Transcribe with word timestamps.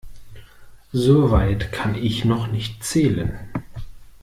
So 0.91 1.29
weit 1.29 1.71
kann 1.71 1.93
ich 1.93 2.25
noch 2.25 2.47
nicht 2.47 2.83
zählen. 2.83 3.37